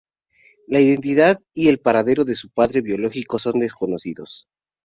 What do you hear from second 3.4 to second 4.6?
desconocidos.